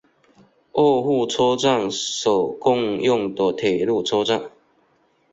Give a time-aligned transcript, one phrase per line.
[0.71, 4.49] 二户车站所共用的铁路车站。